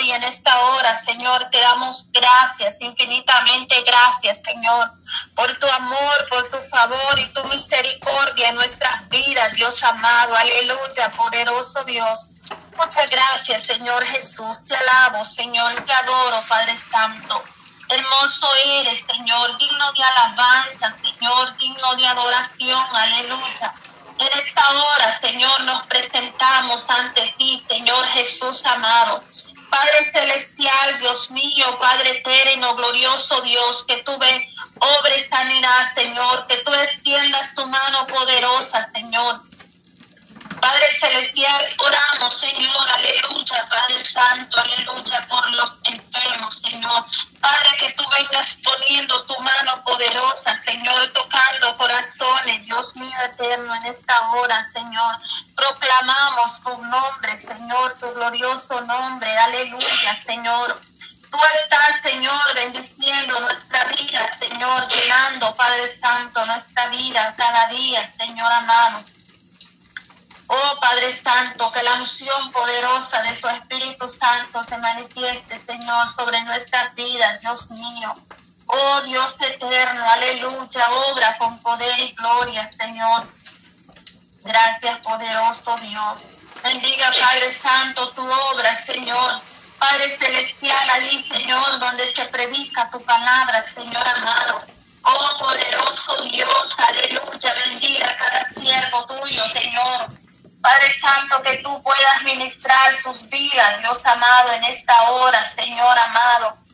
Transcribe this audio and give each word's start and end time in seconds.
Y 0.00 0.12
en 0.12 0.22
esta 0.22 0.58
hora, 0.60 0.96
Señor, 0.96 1.48
te 1.50 1.60
damos 1.60 2.06
gracias, 2.12 2.76
infinitamente 2.80 3.82
gracias, 3.82 4.42
Señor, 4.42 4.92
por 5.34 5.52
tu 5.58 5.66
amor, 5.66 6.28
por 6.30 6.48
tu 6.50 6.58
favor 6.58 7.18
y 7.18 7.26
tu 7.32 7.42
misericordia 7.44 8.50
en 8.50 8.54
nuestras 8.54 9.08
vidas, 9.08 9.52
Dios 9.54 9.82
amado. 9.82 10.36
Aleluya, 10.36 11.10
poderoso 11.16 11.84
Dios. 11.84 12.28
Muchas 12.76 13.10
gracias, 13.10 13.64
Señor 13.64 14.04
Jesús. 14.04 14.64
Te 14.64 14.76
alabo, 14.76 15.24
Señor, 15.24 15.84
te 15.84 15.92
adoro, 15.92 16.42
Padre 16.48 16.78
Santo. 16.90 17.44
Hermoso 17.88 18.48
eres, 18.66 19.02
Señor, 19.10 19.58
digno 19.58 19.92
de 19.92 20.02
alabanza, 20.02 20.96
Señor, 21.02 21.56
digno 21.56 21.94
de 21.96 22.06
adoración. 22.06 22.86
Aleluya. 22.92 23.74
En 24.18 24.38
esta 24.38 24.70
hora, 24.70 25.20
Señor, 25.20 25.60
nos 25.62 25.86
presentamos 25.86 26.84
ante 26.88 27.34
ti, 27.38 27.64
Señor 27.68 28.04
Jesús 28.08 28.64
amado. 28.66 29.22
Padre 29.70 30.12
celestial, 30.12 30.98
Dios 31.00 31.30
mío, 31.30 31.78
Padre 31.78 32.10
eterno, 32.18 32.74
glorioso 32.74 33.40
Dios, 33.42 33.84
que 33.86 33.96
tú 33.98 34.16
ves, 34.18 34.44
obra 34.78 35.14
sanidad, 35.28 35.94
Señor, 35.94 36.46
que 36.46 36.56
tú 36.58 36.72
extiendas 36.72 37.54
tu 37.54 37.66
mano 37.66 38.06
poderosa, 38.06 38.88
Señor. 38.94 39.42
Padre 40.60 40.86
celestial, 41.00 41.76
oramos, 41.78 42.34
Señor, 42.34 42.88
aleluya, 42.94 43.68
Padre 43.70 44.04
santo, 44.04 44.58
aleluya, 44.58 45.26
por 45.28 45.50
los 45.52 45.72
enfermos, 45.84 46.60
Señor. 46.64 47.04
Padre, 47.40 47.68
que 47.78 47.92
tú 47.92 48.04
vengas 48.16 48.56
poniendo 48.64 49.22
tu 49.24 49.38
mano 49.40 49.84
poderosa, 49.84 50.60
Señor, 50.66 51.12
tocando 51.12 51.76
corazones, 51.76 52.66
eterno, 53.24 53.74
en 53.74 53.86
esta 53.86 54.30
hora, 54.32 54.70
Señor. 54.72 55.18
Proclamamos 55.54 56.62
tu 56.62 56.82
nombre, 56.82 57.40
Señor, 57.46 57.96
tu 58.00 58.12
glorioso 58.12 58.80
nombre, 58.82 59.36
aleluya, 59.36 60.22
Señor. 60.26 60.80
Tú 61.30 61.38
estás, 61.62 62.00
Señor, 62.02 62.40
bendiciendo 62.54 63.40
nuestra 63.40 63.84
vida, 63.84 64.38
Señor, 64.38 64.88
llenando, 64.88 65.54
Padre 65.54 65.98
Santo, 66.00 66.46
nuestra 66.46 66.86
vida 66.88 67.34
cada 67.36 67.66
día, 67.66 68.10
Señor 68.16 68.50
amado. 68.50 69.04
Oh 70.46 70.80
Padre 70.80 71.14
Santo, 71.14 71.70
que 71.72 71.82
la 71.82 71.94
unción 71.94 72.50
poderosa 72.50 73.20
de 73.22 73.36
su 73.36 73.46
Espíritu 73.48 74.08
Santo 74.08 74.64
se 74.64 74.78
manifieste, 74.78 75.58
Señor, 75.58 76.08
sobre 76.14 76.40
nuestras 76.44 76.94
vidas, 76.94 77.38
Dios 77.42 77.70
mío. 77.70 78.14
Oh 78.70 79.00
Dios 79.02 79.34
eterno, 79.40 80.10
aleluya, 80.10 80.90
obra 81.10 81.38
con 81.38 81.58
poder 81.60 81.98
y 82.00 82.12
gloria, 82.12 82.70
Señor. 82.78 83.26
Gracias, 84.42 84.98
poderoso 84.98 85.76
Dios. 85.78 86.22
Bendiga, 86.62 87.10
Padre 87.18 87.50
Santo, 87.50 88.10
tu 88.10 88.22
obra, 88.22 88.76
Señor. 88.84 89.40
Padre 89.78 90.18
Celestial, 90.18 90.90
allí, 90.90 91.22
Señor, 91.22 91.78
donde 91.78 92.06
se 92.08 92.26
predica 92.26 92.90
tu 92.90 93.00
palabra, 93.02 93.64
Señor 93.64 94.06
amado. 94.06 94.62
Oh 95.02 95.38
poderoso 95.38 96.22
Dios, 96.24 96.76
aleluya, 96.76 97.54
bendiga 97.66 98.14
cada 98.16 98.50
siervo 98.54 99.06
tuyo, 99.06 99.42
Señor. 99.52 100.10
Padre 100.60 101.00
Santo, 101.00 101.42
que 101.42 101.56
tú 101.58 101.82
puedas 101.82 102.22
ministrar 102.24 102.92
sus 102.94 103.26
vidas, 103.30 103.80
Dios 103.80 104.04
amado, 104.04 104.52
en 104.52 104.64
esta 104.64 105.10
hora, 105.10 105.42
Señor 105.46 105.98
amado. 105.98 106.67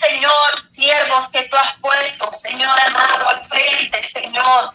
Señor, 0.00 0.66
siervos 0.66 1.28
que 1.28 1.42
tú 1.48 1.56
has 1.56 1.74
puesto, 1.80 2.30
Señor 2.32 2.76
amado, 2.86 3.28
al 3.28 3.44
frente, 3.44 4.02
Señor. 4.02 4.72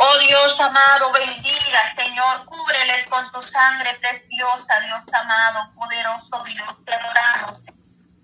Oh 0.00 0.18
Dios 0.18 0.60
amado, 0.60 1.10
bendiga, 1.12 1.94
Señor, 1.96 2.44
cúbreles 2.44 3.06
con 3.08 3.30
tu 3.32 3.42
sangre 3.42 3.94
preciosa, 3.94 4.78
Dios 4.80 5.04
amado, 5.12 5.74
poderoso 5.74 6.42
Dios, 6.44 6.84
te 6.84 6.94
adoramos 6.94 7.58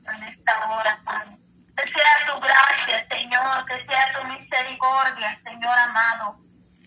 en 0.06 0.22
esta 0.22 0.70
hora, 0.70 1.00
Padre. 1.04 1.36
Sea 1.84 2.32
tu 2.32 2.40
gracia, 2.40 3.06
Señor, 3.10 3.64
que 3.66 3.84
sea 3.86 4.12
tu 4.14 4.24
misericordia, 4.28 5.40
Señor 5.42 5.78
amado. 5.78 6.38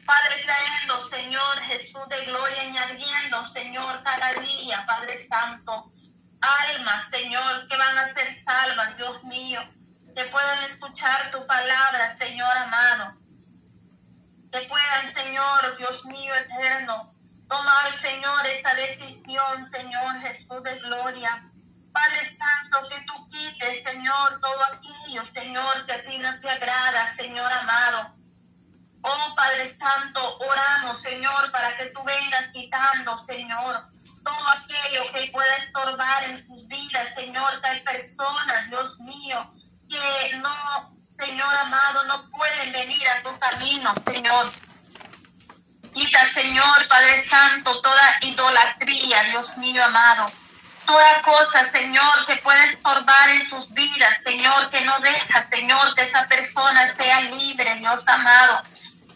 Padre, 0.06 0.46
trayendo, 0.46 1.10
Señor 1.10 1.60
Jesús 1.64 2.08
de 2.08 2.26
gloria, 2.26 2.62
añadiendo, 2.62 3.46
Señor, 3.46 4.02
cada 4.04 4.34
día, 4.36 4.86
Padre 4.88 5.28
Santo, 5.28 5.92
almas, 6.42 7.08
Señor, 7.12 7.68
que 7.68 7.78
van 7.78 7.98
a 7.98 8.14
ser 8.14 8.32
salvas, 8.32 8.98
Dios 8.98 9.24
mío, 9.24 9.62
que 10.16 10.26
puedan 10.26 10.64
escuchar 10.64 11.32
tu 11.32 11.40
palabra, 11.46 12.16
Señor 12.16 12.56
amado, 12.58 13.18
que 14.52 14.62
puedan, 14.62 15.14
Señor, 15.14 15.78
Dios 15.78 16.06
mío 16.06 16.34
eterno, 16.36 17.14
tomar, 17.48 17.92
Señor, 17.92 18.46
esta 18.48 18.74
decisión, 18.76 19.66
Señor 19.66 20.22
Jesús 20.22 20.64
de 20.64 20.76
gloria. 20.80 21.50
Padre 21.92 22.38
Santo, 22.38 22.90
que 22.90 23.02
tú 23.08 23.30
quites, 23.30 23.84
Señor, 23.84 24.40
todo 24.40 24.64
aquello, 24.66 25.26
Señor, 25.26 25.86
que 25.86 25.94
a 25.94 26.04
ti 26.04 26.20
no 26.20 26.38
te 26.40 26.50
agrada, 26.50 27.08
Señor 27.08 27.52
amado 27.52 28.18
Oh 29.02 29.36
Padre 29.36 29.78
Santo, 29.78 30.38
oramos, 30.40 31.00
Señor, 31.00 31.52
para 31.52 31.76
que 31.78 31.86
tú 31.88 32.04
vengas 32.04 32.50
quitando, 32.50 33.18
Señor, 33.18 33.88
todo 34.28 34.48
aquello 34.50 35.12
que 35.14 35.32
pueda 35.32 35.56
estorbar 35.58 36.24
en 36.26 36.38
sus 36.46 36.68
vidas, 36.68 37.14
Señor, 37.16 37.62
que 37.62 37.70
hay 37.70 37.82
personas, 37.82 38.68
Dios 38.70 39.00
mío, 39.00 39.52
que 39.90 40.36
no, 40.38 40.98
Señor 41.18 41.56
amado, 41.56 42.04
no 42.06 42.30
pueden 42.30 42.74
venir 42.74 43.08
a 43.10 43.24
tu 43.24 43.40
camino, 43.40 43.94
Señor. 44.06 44.52
Quita, 45.94 46.26
Señor, 46.34 46.88
Padre 46.90 47.24
Santo, 47.24 47.82
toda 47.82 48.18
idolatría, 48.22 49.24
Dios 49.24 49.56
mío 49.58 49.84
amado. 49.84 50.26
Toda 50.86 51.22
cosa, 51.22 51.70
Señor, 51.72 52.26
que 52.26 52.36
pueda 52.38 52.66
estorbar 52.66 53.30
en 53.30 53.50
sus 53.50 53.70
vidas, 53.74 54.20
Señor, 54.24 54.70
que 54.70 54.82
no 54.82 55.00
deja, 55.00 55.48
Señor, 55.50 55.96
que 55.96 56.04
esa 56.04 56.28
persona 56.28 56.88
sea 56.96 57.22
libre, 57.22 57.76
Dios 57.76 58.08
amado. 58.08 58.62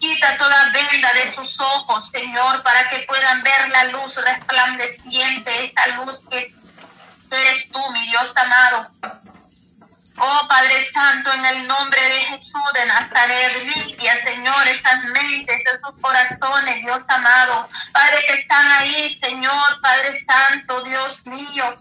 Quita 0.02 0.36
toda 0.36 0.72
venda 0.72 1.14
de 1.14 1.32
sus 1.32 1.60
ojos, 1.60 2.10
Señor, 2.10 2.64
para 2.64 2.90
que 2.90 3.06
puedan 3.08 3.44
ver 3.44 3.70
la 3.70 3.84
luz 3.84 4.16
resplandeciente, 4.16 5.66
esta 5.66 5.88
luz 5.90 6.24
que 6.28 6.56
eres 7.30 7.70
tú, 7.72 7.80
mi 7.92 8.10
Dios 8.10 8.34
amado. 8.36 8.90
Oh 10.18 10.48
Padre 10.50 10.90
Santo, 10.92 11.32
en 11.32 11.46
el 11.46 11.68
nombre 11.68 12.02
de 12.02 12.20
Jesús 12.20 12.74
de 12.74 12.86
Nazaret, 12.88 13.76
limpia, 13.76 14.20
Señor, 14.24 14.68
esas 14.70 15.04
mentes, 15.04 15.64
esos 15.68 15.94
corazones, 16.02 16.82
Dios 16.82 17.04
amado. 17.08 17.70
Padre, 17.94 18.26
que 18.26 18.34
están 18.40 18.72
ahí, 18.72 19.20
Señor, 19.24 19.82
Padre 19.84 20.20
Santo, 20.20 20.82
Dios 20.82 21.28
mío. 21.28 21.76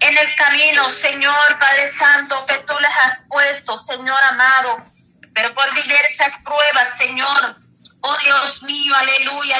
En 0.00 0.18
el 0.18 0.34
camino, 0.34 0.90
Señor, 0.90 1.58
Padre 1.60 1.88
Santo, 1.88 2.44
que 2.46 2.58
tú 2.58 2.74
les 2.80 2.96
has 3.06 3.22
puesto, 3.28 3.78
Señor 3.78 4.18
amado 4.30 4.97
pero 5.38 5.54
por 5.54 5.72
diversas 5.72 6.36
pruebas, 6.38 6.96
Señor. 6.96 7.56
Oh 8.00 8.16
Dios 8.24 8.62
mío, 8.62 8.94
aleluya, 8.96 9.58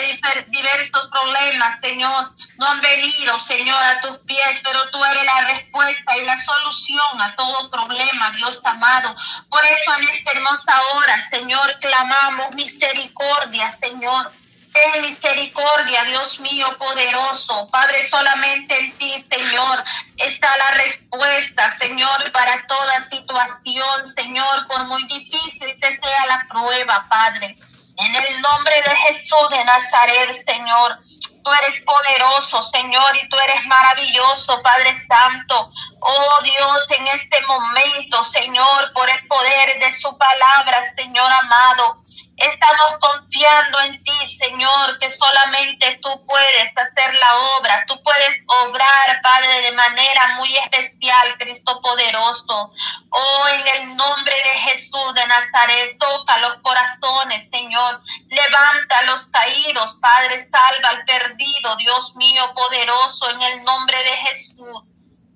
diversos 0.49 1.09
problemas, 1.09 1.79
Señor, 1.81 2.31
no 2.57 2.67
han 2.67 2.81
venido, 2.81 3.39
Señor, 3.39 3.83
a 3.83 4.01
tus 4.01 4.19
pies, 4.19 4.61
pero 4.63 4.91
tú 4.91 5.05
eres 5.05 5.25
la 5.25 5.41
respuesta 5.55 6.17
y 6.17 6.25
la 6.25 6.37
solución 6.41 7.21
a 7.21 7.35
todo 7.35 7.71
problema, 7.71 8.31
Dios 8.31 8.61
amado. 8.65 9.15
Por 9.49 9.65
eso 9.65 9.95
en 9.99 10.09
esta 10.09 10.33
hermosa 10.33 10.73
hora, 10.95 11.21
Señor, 11.23 11.79
clamamos 11.81 12.55
misericordia, 12.55 13.71
Señor. 13.81 14.31
Ten 14.73 15.03
misericordia, 15.03 16.05
Dios 16.05 16.41
mío 16.41 16.67
poderoso. 16.79 17.67
Padre, 17.69 18.07
solamente 18.09 18.79
en 18.79 18.93
ti, 18.99 19.15
Señor, 19.31 19.85
está 20.17 20.57
la 20.57 20.71
respuesta, 20.73 21.71
Señor, 21.71 22.33
para 22.33 22.67
toda 22.67 23.01
situación, 23.03 24.15
Señor, 24.15 24.67
por 24.69 24.85
muy 24.85 25.03
difícil 25.05 25.79
que 25.81 25.97
sea 25.97 26.27
la 26.27 26.47
prueba, 26.49 27.07
Padre. 27.09 27.57
En 27.99 28.15
el 28.15 28.41
nombre 28.41 28.75
de 28.83 28.97
Jesús 28.97 29.49
de 29.51 29.65
Nazaret, 29.65 30.33
Señor, 30.47 31.01
tú 31.43 31.51
eres 31.63 31.81
poderoso, 31.81 32.63
Señor, 32.63 33.17
y 33.21 33.29
tú 33.29 33.37
eres 33.39 33.67
maravilloso, 33.67 34.63
Padre 34.63 34.95
Santo. 34.95 35.73
Oh 36.01 36.43
Dios, 36.45 36.87
en 36.97 37.09
este 37.09 37.41
momento, 37.43 38.23
Señor, 38.25 38.93
por 38.93 39.11
el 39.11 39.27
poder 39.27 39.81
de 39.81 39.93
su 39.99 40.17
palabra, 40.17 40.95
Señor 40.97 41.31
amado. 41.43 42.05
Estamos 42.39 42.99
confiando 43.01 43.81
en 43.81 44.03
ti, 44.05 44.39
Señor, 44.39 44.99
que 45.01 45.11
solamente 45.11 45.99
tú 46.01 46.25
puedes 46.25 46.71
hacer 46.77 47.15
la 47.19 47.37
obra. 47.59 47.85
Tú 47.89 48.01
puedes 48.05 48.41
obrar, 48.47 49.21
Padre, 49.25 49.63
de 49.63 49.73
manera 49.73 50.37
muy 50.37 50.57
especial, 50.57 51.37
Cristo 51.37 51.81
poderoso. 51.83 52.71
Oh, 53.11 53.49
en 53.49 53.67
el 53.67 53.97
nombre 53.97 54.35
de 54.35 54.71
Jesús 54.71 55.15
de 55.15 55.27
Nazaret, 55.27 55.99
toca 55.99 56.39
los 56.39 56.55
corazones, 56.63 57.49
Señor. 57.51 58.01
Levanta 58.29 58.99
a 58.99 59.03
los 59.03 59.27
caídos, 59.27 59.97
Padre, 60.01 60.39
salva 60.49 60.91
al 60.91 61.05
perdido, 61.07 61.75
Dios 61.75 62.15
mío 62.15 62.55
poderoso, 62.55 63.31
en 63.31 63.43
el 63.43 63.65
nombre 63.65 63.99
de 63.99 64.17
Jesús. 64.17 64.85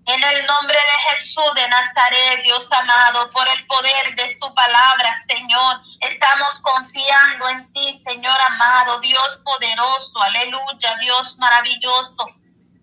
En 0.05 0.21
el 0.21 0.47
nombre 0.47 0.77
de 0.77 1.17
Jesús 1.17 1.55
de 1.55 1.69
Nazaret, 1.69 2.43
Dios 2.43 2.69
amado, 2.73 3.31
por 3.31 3.47
el 3.47 3.67
poder 3.67 4.17
de 4.17 4.35
su 4.35 4.53
palabra, 4.53 5.17
Señor, 5.29 5.81
estamos 6.01 6.59
confiando 6.61 7.49
en 7.49 7.73
ti, 7.73 8.03
Señor 8.05 8.37
amado, 8.49 8.99
Dios 8.99 9.39
poderoso, 9.45 10.21
aleluya, 10.21 10.97
Dios 11.01 11.37
maravilloso. 11.39 12.27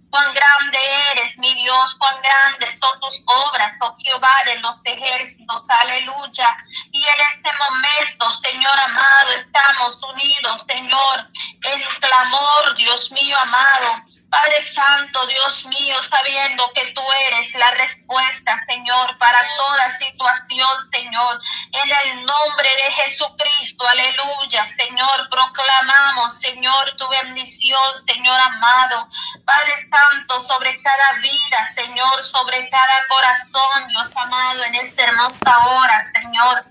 Cuán 0.09 0.33
grande 0.33 0.79
eres, 1.11 1.37
mi 1.39 1.53
Dios, 1.55 1.95
cuán 1.95 2.15
grandes 2.21 2.79
son 2.79 2.97
tus 3.01 3.21
obras, 3.25 3.75
oh 3.81 3.95
Jehová 3.99 4.33
de 4.45 4.55
los 4.59 4.79
ejércitos, 4.85 5.63
aleluya. 5.67 6.57
Y 6.89 7.03
en 7.03 7.19
este 7.35 7.51
momento, 7.57 8.31
Señor 8.31 8.79
amado, 8.79 9.31
estamos 9.37 9.99
unidos, 10.13 10.63
Señor, 10.67 11.29
en 11.63 11.81
clamor, 11.99 12.75
Dios 12.77 13.11
mío 13.11 13.37
amado, 13.41 14.03
Padre 14.29 14.61
Santo, 14.61 15.25
Dios 15.25 15.65
mío, 15.65 15.95
sabiendo 16.03 16.71
que 16.73 16.85
tú 16.91 17.01
eres 17.27 17.53
la 17.55 17.71
respuesta, 17.71 18.57
Señor, 18.67 19.17
para 19.17 19.39
toda 19.57 19.97
situación, 19.97 20.91
Señor. 20.91 21.41
En 21.71 21.89
el 22.11 22.25
nombre 22.25 22.69
de 22.83 22.91
Jesucristo, 22.91 23.87
aleluya, 23.87 24.67
Señor, 24.67 25.29
proclamamos, 25.29 26.39
Señor, 26.39 26.95
tu 26.97 27.07
bendición, 27.09 27.97
Señor 28.07 28.39
amado. 28.39 29.09
Padre 29.45 29.73
Santo, 29.89 30.41
sobre 30.41 30.79
cada 30.81 31.13
vida, 31.13 31.73
Señor, 31.75 32.23
sobre 32.23 32.69
cada 32.69 33.07
corazón, 33.07 33.87
Dios 33.87 34.11
amado, 34.15 34.63
en 34.63 34.75
esta 34.75 35.03
hermosa 35.05 35.57
hora, 35.65 36.05
Señor 36.13 36.68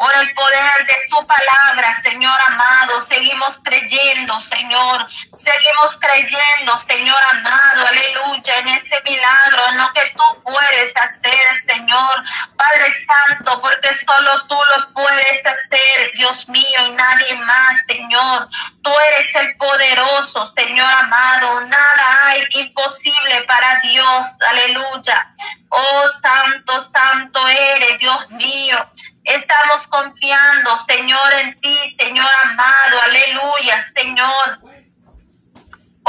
por 0.00 0.16
el 0.16 0.32
poder 0.32 0.86
de 0.86 0.96
su 1.10 1.26
palabra, 1.26 1.94
Señor 2.02 2.40
amado. 2.46 3.02
Seguimos 3.02 3.60
creyendo, 3.62 4.40
Señor. 4.40 5.06
Seguimos 5.34 5.98
creyendo, 6.00 6.78
Señor 6.78 7.18
amado. 7.32 7.86
Aleluya. 7.86 8.54
En 8.60 8.68
ese 8.68 8.98
milagro, 9.04 9.62
en 9.68 9.76
lo 9.76 9.92
que 9.92 10.10
tú 10.16 10.42
puedes 10.42 10.94
hacer, 10.96 11.64
Señor. 11.68 12.24
Padre 12.56 12.94
Santo, 13.06 13.60
porque 13.60 13.94
solo 13.94 14.46
tú 14.46 14.56
lo 14.74 14.90
puedes 14.94 15.44
hacer, 15.44 16.12
Dios 16.14 16.48
mío, 16.48 16.86
y 16.86 16.90
nadie 16.92 17.34
más, 17.36 17.76
Señor. 17.86 18.48
Tú 18.82 18.90
eres 19.08 19.34
el 19.34 19.54
poderoso, 19.58 20.46
Señor 20.46 20.90
amado. 20.90 21.60
Nada 21.66 22.18
hay 22.24 22.42
imposible 22.52 23.42
para 23.46 23.78
Dios. 23.80 24.28
Aleluya. 24.48 25.34
Oh, 25.68 26.04
santo, 26.22 26.80
santo 26.80 27.46
eres, 27.46 27.98
Dios 27.98 28.30
mío. 28.30 28.90
Estamos 29.24 29.86
confiando, 29.88 30.76
Señor, 30.78 31.32
en 31.40 31.60
ti, 31.60 31.96
Señor 31.98 32.30
amado. 32.44 33.02
Aleluya, 33.02 33.82
Señor. 33.94 34.60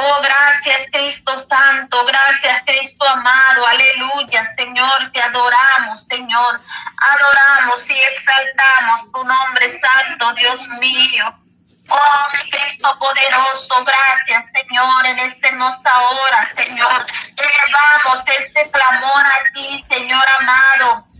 Oh, 0.04 0.22
gracias 0.22 0.88
Cristo 0.92 1.38
Santo, 1.38 2.04
gracias 2.06 2.64
Cristo 2.66 3.08
amado, 3.08 3.68
aleluya, 3.68 4.44
Señor, 4.46 5.12
te 5.14 5.22
adoramos, 5.22 6.06
Señor, 6.10 6.62
adoramos 6.98 7.90
y 7.90 8.00
exaltamos 8.14 9.12
tu 9.12 9.24
nombre 9.24 9.70
santo, 9.70 10.34
Dios 10.34 10.68
mío. 10.80 11.38
Oh, 11.90 12.28
mi 12.34 12.50
Cristo 12.50 12.98
poderoso, 12.98 13.86
gracias, 13.86 14.50
Señor, 14.54 15.06
en 15.06 15.20
esta 15.20 15.50
hermosa 15.50 16.00
hora, 16.00 16.50
Señor. 16.56 17.06
Elevamos 17.36 18.24
este 18.40 18.72
clamor 18.72 19.26
a 19.26 19.54
ti, 19.54 19.86
Señor 19.92 20.24
amado. 20.40 21.11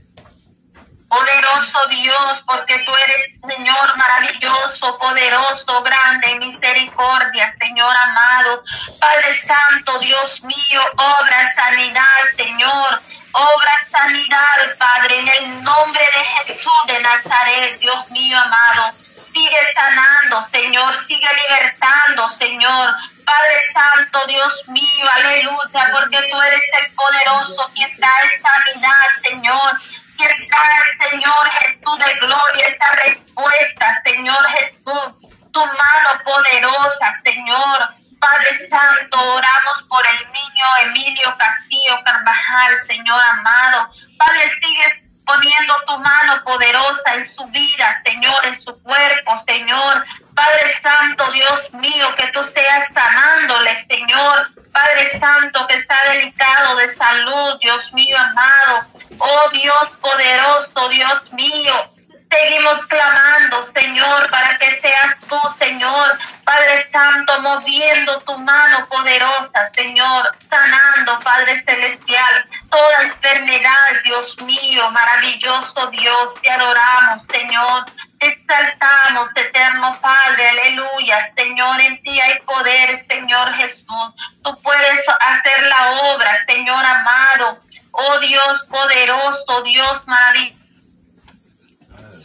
Poderoso 1.12 1.88
Dios, 1.90 2.42
porque 2.48 2.80
tú 2.86 2.92
eres 2.96 3.32
Señor 3.46 3.98
maravilloso, 3.98 4.98
poderoso, 4.98 5.84
grande, 5.84 6.36
misericordia, 6.36 7.54
Señor 7.60 7.94
amado. 7.94 8.64
Padre 8.98 9.34
Santo, 9.34 10.00
Dios 10.00 10.42
mío, 10.44 10.82
obra 10.96 11.54
sanidad, 11.54 12.06
Señor. 12.38 13.02
Obra 13.34 13.74
sanidad, 13.92 14.78
Padre, 14.78 15.20
en 15.20 15.28
el 15.28 15.64
nombre 15.64 16.06
de 16.16 16.54
Jesús 16.54 16.72
de 16.88 17.02
Nazaret, 17.02 17.78
Dios 17.80 18.10
mío 18.12 18.40
amado. 18.40 18.94
Sigue 19.22 19.58
sanando, 19.74 20.42
Señor, 20.50 20.98
sigue 20.98 21.28
libertando, 21.44 22.30
Señor. 22.30 22.96
Padre 23.26 23.62
Santo, 23.74 24.28
Dios 24.28 24.64
mío, 24.68 25.10
aleluya, 25.14 25.92
porque 25.92 26.30
tú 26.30 26.42
eres 26.42 26.64
el 26.82 26.94
poderoso 26.94 27.70
que 27.76 27.86
trae 27.98 28.30
sanidad, 28.42 29.08
Señor 29.24 29.78
está, 30.24 31.10
Señor 31.10 31.50
Jesús 31.62 31.98
de 32.00 32.14
gloria, 32.20 32.68
esta 32.68 32.88
respuesta, 33.06 34.02
Señor 34.06 34.46
Jesús, 34.50 35.32
tu 35.52 35.60
mano 35.60 36.24
poderosa, 36.24 37.14
Señor. 37.24 37.96
Padre 38.20 38.70
Santo, 38.70 39.20
oramos 39.20 39.84
por 39.90 40.06
el 40.06 40.32
niño 40.32 40.66
Emilio 40.84 41.36
Castillo 41.38 42.00
Carvajal, 42.06 42.78
Señor 42.88 43.20
amado. 43.32 43.92
Padre, 44.18 44.52
sigues 44.62 45.02
poniendo 45.26 45.76
tu 45.88 45.98
mano 45.98 46.44
poderosa 46.44 47.16
en 47.16 47.28
su 47.28 47.46
vida, 47.48 48.02
Señor, 48.06 48.46
en 48.46 48.62
su 48.62 48.80
cuerpo, 48.84 49.38
Señor. 49.48 50.06
Padre 50.36 50.74
Santo, 50.82 51.32
Dios 51.32 51.74
mío, 51.74 52.16
que 52.16 52.28
tú 52.28 52.44
seas 52.44 52.88
sanándole, 52.94 53.78
Señor. 53.86 54.52
Padre 54.72 55.20
Santo, 55.20 55.68
que 55.68 55.76
está 55.76 55.96
delicado 56.12 56.76
de 56.78 56.96
salud, 56.96 57.58
Dios 57.60 57.94
mío 57.94 58.18
amado. 58.18 58.88
Oh 59.20 59.50
Dios 59.52 59.90
poderoso, 60.02 60.90
Dios 60.90 61.34
mío. 61.34 61.91
Seguimos 62.32 62.86
clamando, 62.86 63.62
Señor, 63.66 64.30
para 64.30 64.58
que 64.58 64.80
seas 64.80 65.18
tú, 65.28 65.38
Señor, 65.60 66.18
Padre 66.46 66.90
Santo, 66.90 67.42
moviendo 67.42 68.20
tu 68.22 68.38
mano 68.38 68.88
poderosa, 68.88 69.70
Señor, 69.76 70.34
sanando, 70.50 71.20
Padre 71.20 71.62
Celestial, 71.66 72.50
toda 72.70 73.02
enfermedad, 73.04 74.02
Dios 74.06 74.42
mío, 74.44 74.90
maravilloso 74.92 75.88
Dios, 75.88 76.34
te 76.42 76.50
adoramos, 76.50 77.24
Señor, 77.30 77.86
te 78.18 78.28
exaltamos, 78.28 79.30
eterno 79.36 80.00
Padre, 80.00 80.50
aleluya, 80.52 81.34
Señor, 81.36 81.82
en 81.82 82.02
ti 82.02 82.18
hay 82.18 82.40
poder, 82.44 82.98
Señor 82.98 83.54
Jesús, 83.56 84.08
tú 84.42 84.58
puedes 84.62 85.02
hacer 85.20 85.68
la 85.68 85.92
obra, 86.14 86.46
Señor 86.48 86.86
amado, 86.86 87.60
oh 87.92 88.20
Dios 88.20 88.66
poderoso, 88.70 89.64
Dios 89.64 90.08
maravilloso 90.08 90.61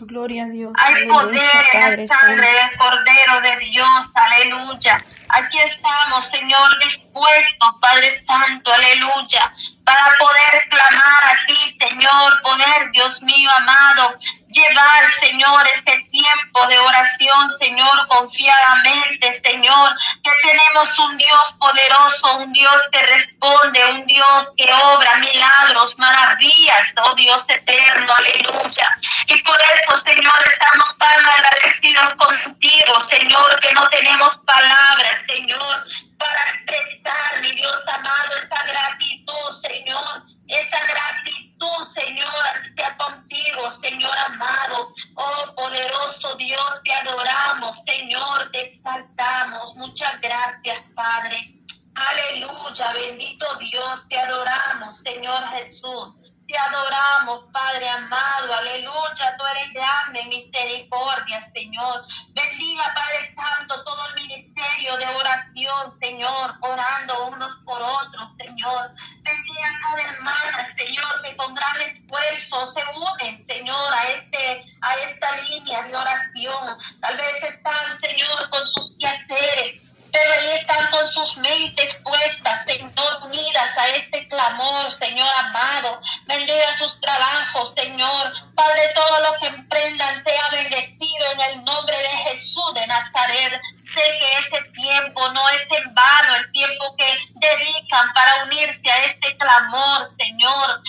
gloria 0.05 0.45
a 0.45 0.49
Dios. 0.49 0.73
Hay 0.85 1.07
poder 1.07 1.41
en 1.73 1.81
la 1.81 2.09
sangre 2.09 2.47
del 2.47 2.79
Cordero 2.79 3.41
de 3.43 3.65
Dios, 3.65 3.89
aleluya. 4.15 5.05
Aquí 5.29 5.59
estamos, 5.59 6.27
Señor, 6.27 6.79
dispuestos, 6.79 7.69
Padre 7.81 8.25
Santo, 8.27 8.73
aleluya, 8.73 9.53
para 9.85 10.15
poder 10.19 10.69
clamar 10.69 11.25
a 11.25 11.47
ti, 11.47 11.79
Señor, 11.79 12.43
poder, 12.43 12.91
Dios 12.93 13.21
mío 13.23 13.51
amado, 13.57 14.17
llevar, 14.49 15.13
Señor, 15.21 15.67
este 15.75 15.99
tiempo 16.11 16.67
de 16.67 16.79
oración, 16.79 17.53
Señor, 17.61 18.09
confiadamente, 18.09 19.35
Señor, 19.45 19.95
que 20.23 20.31
tenemos 20.43 20.99
un 20.99 21.17
Dios 21.19 21.55
poderoso, 21.59 22.37
un 22.39 22.53
Dios 22.53 22.83
que 22.93 23.03
responde, 23.03 23.85
un 23.87 24.07
Dios 24.07 24.53
que 24.57 24.73
obra 24.73 25.17
milagros, 25.17 25.99
maravillas, 25.99 26.95
oh 27.03 27.15
Dios 27.15 27.49
eterno, 27.49 28.13
aleluya. 28.19 28.89
Y 29.27 29.43
por 29.43 29.59
eso, 29.61 29.97
Señor, 29.99 30.33
estamos 30.51 30.97
tan 30.99 31.27
agradecidos 31.27 32.15
contigo, 32.15 33.09
Señor, 33.11 33.61
que 33.61 33.75
no 33.75 33.89
tenemos 33.89 34.37
palabras, 34.47 35.16
Señor, 35.29 35.87
para 36.19 36.51
expresar, 36.51 37.41
mi 37.43 37.53
Dios 37.53 37.81
amado, 37.87 38.37
esta 38.43 38.65
gratitud, 38.65 39.63
Señor, 39.63 40.23
esa 40.49 40.87
gratitud, 40.87 41.95
Señor, 41.97 42.45
sea 42.77 42.97
contigo, 42.97 43.79
Señor 43.83 44.19
amado. 44.27 44.93
Oh, 45.15 45.55
poderoso 45.55 46.37
Dios, 46.37 46.81
te 46.85 46.93
adoramos, 46.95 47.77
Señor, 47.87 48.51
te 48.53 48.75
exaltamos. 48.75 49.75
Muchas 49.77 50.21
gracias, 50.21 50.83
Padre. 50.95 51.57
Aleluya, 51.95 52.93
bendito 52.93 53.47
Dios, 53.57 54.01
te 54.09 54.19
adoramos, 54.19 55.01
Señor 55.05 55.43
Jesús. 55.55 56.15
Te 56.47 56.57
adoramos, 56.57 57.47
Padre 57.53 57.89
amado, 57.89 58.55
aleluya, 58.55 59.37
tú 59.37 59.45
eres 59.47 59.73
grande, 59.73 60.25
misericordia, 60.27 61.43
Señor. 61.53 62.06
Bendiga, 62.29 62.93
Padre 62.95 63.35
Santo, 63.35 63.85
todo 63.85 64.09
el 64.09 64.23
ministerio 64.23 64.97
de 64.97 65.07
oración, 65.07 65.99
Señor, 66.01 66.55
orando 66.61 67.27
unos 67.29 67.57
por 67.65 67.81
otros, 67.83 68.33
Señor. 68.39 68.93
Bendiga 69.23 69.69
a 69.69 69.81
cada 69.81 70.03
hermana, 70.11 70.75
Señor, 70.77 71.23
que 71.23 71.37
con 71.37 71.55
gran 71.55 71.81
esfuerzo 71.83 72.67
se 72.69 72.83
unen, 72.95 73.47
Señor, 73.47 73.95
a, 73.95 74.09
este, 74.11 74.65
a 74.83 74.95
esta 74.95 75.37
línea 75.43 75.83
de 75.83 75.97
oración. 75.97 76.79
Tal 77.01 77.17
vez 77.17 77.43
están, 77.43 78.01
Señor, 78.01 78.51
con 78.51 78.67
sus 78.67 78.95
quehaceres 78.99 79.87
pero 80.17 80.33
ahí 80.33 80.59
están 80.59 80.91
con 80.91 81.09
sus 81.09 81.37
mentes 81.37 81.95
puestas, 81.97 82.65
Señor, 82.67 83.23
unidas 83.25 83.77
a 83.77 83.89
este 83.89 84.27
clamor, 84.29 84.91
Señor 84.99 85.29
amado. 85.45 86.01
Bendiga 86.25 86.79
sus 86.79 86.99
trabajos, 87.03 87.75
Señor. 87.77 88.33
Padre, 88.55 88.83
todo 88.95 89.21
lo 89.21 89.39
que 89.39 89.47
emprendan 89.49 90.25
sea 90.25 90.49
bendecido 90.53 91.33
en 91.33 91.41
el 91.41 91.65
nombre 91.65 91.97
de 91.99 92.31
Jesús 92.31 92.73
de 92.75 92.87
Nazaret. 92.87 93.61
Sé 93.93 94.01
que 94.01 94.57
ese 94.57 94.65
tiempo 94.73 95.29
no 95.33 95.49
es 95.51 95.67
en 95.71 95.95
vano, 95.95 96.37
el 96.37 96.53
tiempo 96.53 96.97
que 96.97 97.19
dedican 97.35 98.13
para 98.15 98.45
unirse 98.45 98.91
a 98.91 99.05
este 99.05 99.37
clamor, 99.37 100.07
Señor 100.19 100.83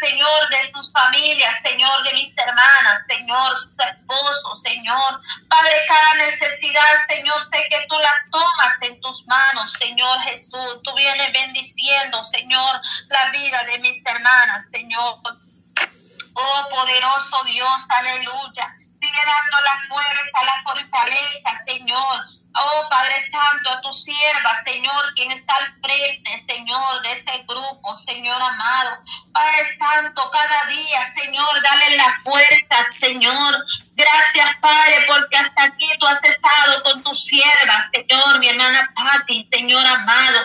Señor, 0.00 0.48
de 2.04 2.12
mis 2.14 2.32
hermanas, 2.36 3.02
Señor, 3.08 3.58
sus 3.58 3.78
esposos, 3.78 4.62
Señor. 4.62 5.20
Padre, 5.48 5.84
cada 5.86 6.14
necesidad, 6.26 7.06
Señor, 7.08 7.42
sé 7.52 7.66
que 7.70 7.86
tú 7.88 7.96
las 7.98 8.30
tomas 8.30 8.76
en 8.82 9.00
tus 9.00 9.26
manos, 9.26 9.72
Señor 9.72 10.18
Jesús. 10.22 10.80
Tú 10.82 10.94
vienes 10.94 11.32
bendiciendo, 11.32 12.22
Señor, 12.24 12.80
la 13.08 13.30
vida 13.30 13.62
de 13.64 13.78
mis 13.78 14.04
hermanas, 14.06 14.70
Señor. 14.70 15.20
Oh, 16.34 16.68
poderoso 16.70 17.44
Dios, 17.44 17.78
aleluya. 17.88 18.74
Sigue 19.00 19.20
dando 19.24 19.60
la 19.64 19.82
fuerza, 19.88 20.44
la 20.44 20.62
fortaleza, 20.64 21.62
Señor 21.66 22.37
Oh 22.60 22.88
Padre 22.88 23.14
Santo, 23.30 23.70
a 23.70 23.80
tu 23.80 23.92
sierva, 23.92 24.52
Señor, 24.64 25.14
quien 25.14 25.30
está 25.32 25.54
al 25.56 25.66
frente, 25.82 26.44
Señor, 26.48 27.02
de 27.02 27.12
este 27.12 27.44
grupo, 27.46 27.96
Señor 27.96 28.40
amado. 28.40 28.98
Padre 29.32 29.78
Santo, 29.78 30.30
cada 30.30 30.66
día, 30.66 31.14
Señor, 31.16 31.62
dale 31.62 31.96
la 31.96 32.20
fuerza, 32.24 32.86
Señor. 33.00 33.64
Gracias, 33.94 34.56
Padre, 34.60 35.04
porque 35.06 35.36
hasta 35.36 35.64
aquí 35.64 35.88
tú 35.98 36.06
has 36.06 36.22
estado 36.24 36.82
con 36.82 37.02
tu 37.02 37.14
sierva, 37.14 37.90
Señor, 37.92 38.38
mi 38.38 38.48
hermana 38.48 38.92
Patti, 38.94 39.48
Señor 39.52 39.86
amado. 39.86 40.44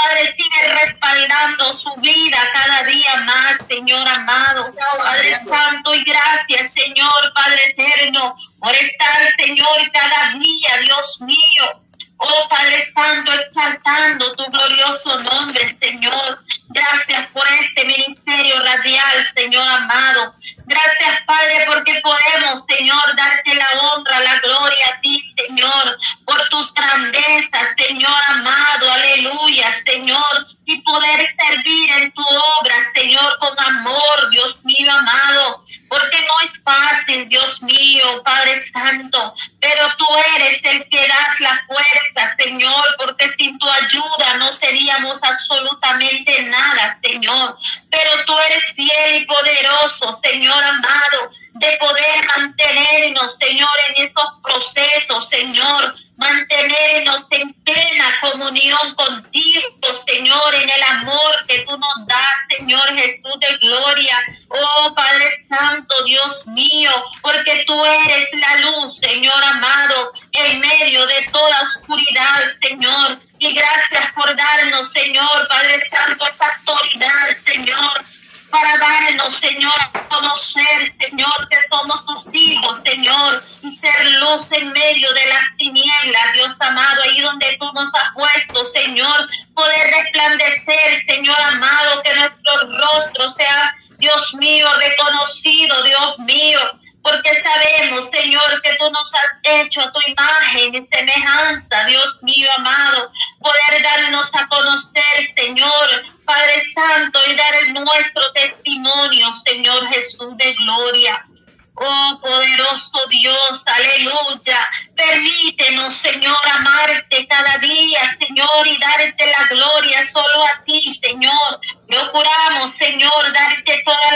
Padre, 0.00 0.34
sigue 0.36 0.74
respaldando 0.82 1.74
su 1.74 1.94
vida 1.96 2.38
cada 2.54 2.82
día 2.84 3.16
más, 3.24 3.58
Señor 3.68 4.08
amado. 4.08 4.72
Padre 4.98 5.38
Santo, 5.46 5.94
y 5.94 6.04
gracias, 6.04 6.72
Señor, 6.72 7.32
Padre 7.34 7.60
eterno, 7.66 8.34
por 8.60 8.74
estar, 8.74 9.28
Señor, 9.36 9.90
cada 9.92 10.38
día, 10.38 10.76
Dios 10.82 11.20
mío. 11.20 11.82
Oh 12.22 12.48
Padre 12.50 12.84
Santo, 12.94 13.32
exaltando 13.32 14.36
tu 14.36 14.44
glorioso 14.50 15.22
nombre, 15.22 15.72
Señor. 15.72 16.44
Gracias 16.68 17.26
por 17.28 17.42
este 17.62 17.84
ministerio 17.86 18.62
radial, 18.62 19.24
Señor 19.34 19.66
amado. 19.66 20.34
Gracias, 20.66 21.22
Padre, 21.26 21.64
porque 21.66 21.98
podemos, 22.02 22.62
Señor, 22.68 23.02
darte 23.16 23.54
la 23.54 23.66
honra, 23.80 24.20
la 24.20 24.38
gloria 24.40 24.86
a 24.94 25.00
ti, 25.00 25.34
Señor, 25.38 25.98
por 26.26 26.46
tus 26.50 26.74
grandezas, 26.74 27.74
Señor 27.78 28.22
amado. 28.28 28.92
Aleluya, 28.92 29.72
Señor. 29.84 30.46
Y 30.66 30.76
poder 30.82 31.26
servir 31.26 31.90
en 32.02 32.12
tu 32.12 32.22
obra, 32.60 32.74
Señor, 32.94 33.38
con 33.38 33.58
amor, 33.58 34.30
Dios 34.30 34.60
mío 34.64 34.92
amado. 34.92 35.59
Porque 35.90 36.18
no 36.20 36.34
es 36.46 36.52
fácil, 36.64 37.28
Dios 37.28 37.60
mío, 37.62 38.22
Padre 38.24 38.62
Santo. 38.72 39.34
Pero 39.60 39.88
tú 39.98 40.06
eres 40.36 40.62
el 40.64 40.88
que 40.88 41.06
das 41.06 41.40
la 41.40 41.62
fuerza, 41.66 42.36
Señor, 42.38 42.84
porque 42.98 43.28
sin 43.30 43.58
tu 43.58 43.68
ayuda 43.68 44.34
no 44.38 44.52
seríamos 44.52 45.22
absolutamente 45.22 46.42
nada 46.44 46.98
Señor. 47.02 47.56
Pero 47.90 48.10
tú 48.24 48.38
eres 48.38 48.64
fiel 48.74 49.22
y 49.22 49.26
poderoso, 49.26 50.14
Señor 50.14 50.62
amado, 50.62 51.30
de 51.54 51.76
poder 51.78 52.26
mantenernos, 52.36 53.36
Señor, 53.36 53.70
en 53.88 54.06
esos 54.06 54.24
procesos, 54.42 55.28
Señor. 55.28 55.94
Mantenernos 56.16 57.24
en 57.30 57.50
plena 57.64 58.04
comunión 58.20 58.94
contigo, 58.94 59.94
Señor, 60.06 60.54
en 60.54 60.68
el 60.68 60.82
amor 60.90 61.46
que 61.48 61.60
tú 61.60 61.78
nos 61.78 62.06
das, 62.06 62.58
Señor 62.58 62.94
Jesús 62.94 63.40
de 63.40 63.56
gloria. 63.56 64.18
Oh 64.48 64.94
Padre 64.94 65.46
Santo, 65.48 65.94
Dios 66.04 66.46
mío, 66.48 66.92
porque 67.22 67.64
tú 67.66 67.84
eres 67.86 68.28
la 68.34 68.56
luz, 68.56 68.98
Señor 68.98 69.42
amado, 69.44 70.12
en 70.32 70.60
medio 70.60 71.06
de 71.06 71.22
toda 71.32 71.62
oscuridad, 71.62 72.42
Señor. 72.60 73.20
Y 73.40 73.54
gracias 73.54 74.12
por 74.12 74.36
darnos, 74.36 74.92
Señor, 74.92 75.48
Padre 75.48 75.82
Santo, 75.88 76.26
esta 76.26 76.46
autoridad, 76.58 77.36
Señor, 77.42 78.04
para 78.50 78.76
darnos, 78.76 79.19
Señor, 79.32 79.74
conocer, 80.08 80.92
Señor, 80.98 81.48
que 81.48 81.56
somos 81.70 82.04
tus 82.06 82.34
hijos, 82.34 82.80
Señor, 82.84 83.42
y 83.62 83.70
ser 83.76 84.10
luz 84.20 84.52
en 84.52 84.72
medio 84.72 85.12
de 85.12 85.26
las 85.26 85.56
tinieblas, 85.56 86.32
Dios 86.34 86.56
amado, 86.60 87.02
ahí 87.02 87.20
donde 87.20 87.56
tú 87.58 87.70
nos 87.72 87.92
has 87.94 88.12
puesto, 88.14 88.64
Señor, 88.66 89.28
poder 89.54 89.90
resplandecer, 89.90 91.02
Señor 91.06 91.40
amado, 91.40 92.02
que 92.02 92.14
nuestro 92.14 92.78
rostro 92.78 93.30
sea, 93.30 93.74
Dios 93.98 94.34
mío, 94.34 94.66
reconocido, 94.78 95.82
Dios 95.82 96.18
mío, 96.20 96.60
porque 97.02 97.30
sabemos, 97.42 98.10
Señor, 98.10 98.60
que 98.62 98.74
tú 98.74 98.90
nos 98.90 99.14
has 99.14 99.30
hecho 99.42 99.80
a 99.80 99.92
tu 99.92 100.00
imagen 100.06 100.74
y 100.74 100.96
semejanza, 100.96 101.84
Dios 101.86 102.18
mío 102.22 102.48
amado, 102.56 103.10
poder 103.40 103.82
darnos 103.82 104.28
a 104.34 104.46
conocer, 104.48 105.34
Señor, 105.34 106.19
Padre 106.30 106.62
Santo, 106.72 107.18
y 107.26 107.34
dar 107.34 107.84
nuestro 107.84 108.22
testimonio, 108.32 109.26
Señor 109.44 109.88
Jesús 109.88 110.36
de 110.36 110.54
gloria. 110.54 111.26
Oh 111.74 112.20
poderoso 112.22 112.98
Dios, 113.08 113.64
aleluya. 113.66 114.70
Permítenos, 114.94 115.94
Señor, 115.94 116.36
amarte 116.54 117.26
cada 117.26 117.58
día, 117.58 118.16
Señor, 118.20 118.66
y 118.66 118.78
darte 118.78 119.26
la 119.26 119.46
gloria 119.48 120.06
solo 120.06 120.44
a 120.44 120.62
ti, 120.62 121.00
Señor. 121.02 121.60
Procuramos, 121.88 122.74
Señor, 122.74 123.32
darte 123.32 123.82
toda 123.84 124.10